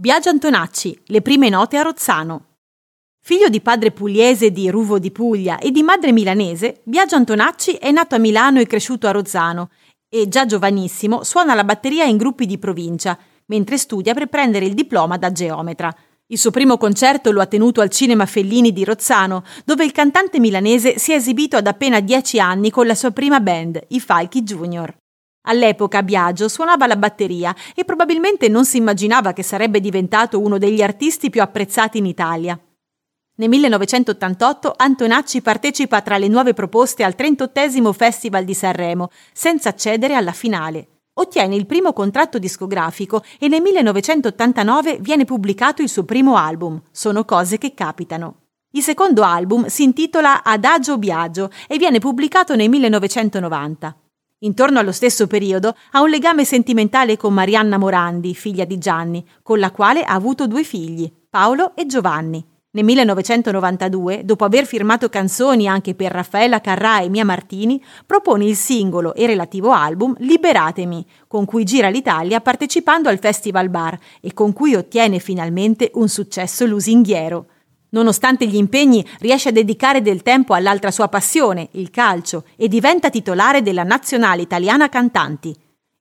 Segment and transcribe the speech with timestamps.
[0.00, 2.58] Biagio Antonacci, le prime note a Rozzano.
[3.20, 7.90] Figlio di padre pugliese di Ruvo di Puglia e di madre milanese, Biagio Antonacci è
[7.90, 9.70] nato a Milano e cresciuto a Rozzano
[10.08, 14.74] e già giovanissimo suona la batteria in gruppi di provincia, mentre studia per prendere il
[14.74, 15.92] diploma da geometra.
[16.28, 20.38] Il suo primo concerto lo ha tenuto al Cinema Fellini di Rozzano, dove il cantante
[20.38, 24.42] milanese si è esibito ad appena dieci anni con la sua prima band, i Falchi
[24.42, 24.96] Junior.
[25.48, 30.82] All'epoca Biagio suonava la batteria e probabilmente non si immaginava che sarebbe diventato uno degli
[30.82, 32.58] artisti più apprezzati in Italia.
[33.36, 40.14] Nel 1988 Antonacci partecipa tra le nuove proposte al 38 Festival di Sanremo, senza accedere
[40.14, 40.88] alla finale.
[41.14, 47.24] Ottiene il primo contratto discografico e nel 1989 viene pubblicato il suo primo album, Sono
[47.24, 48.42] cose che capitano.
[48.72, 53.96] Il secondo album si intitola Adagio Biagio e viene pubblicato nel 1990.
[54.42, 59.58] Intorno allo stesso periodo ha un legame sentimentale con Marianna Morandi, figlia di Gianni, con
[59.58, 62.46] la quale ha avuto due figli, Paolo e Giovanni.
[62.70, 68.54] Nel 1992, dopo aver firmato canzoni anche per Raffaella Carrà e Mia Martini, propone il
[68.54, 74.52] singolo e relativo album Liberatemi, con cui gira l'Italia partecipando al Festival Bar e con
[74.52, 77.46] cui ottiene finalmente un successo lusinghiero.
[77.90, 83.08] Nonostante gli impegni, riesce a dedicare del tempo all'altra sua passione, il calcio, e diventa
[83.08, 85.56] titolare della nazionale italiana cantanti.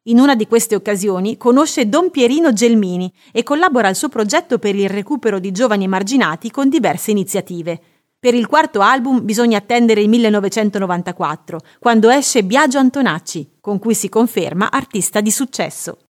[0.08, 4.76] In una di queste occasioni conosce Don Pierino Gelmini e collabora al suo progetto per
[4.76, 7.80] il recupero di giovani emarginati con diverse iniziative.
[8.20, 14.10] Per il quarto album bisogna attendere il 1994, quando esce Biagio Antonacci, con cui si
[14.10, 16.07] conferma artista di successo.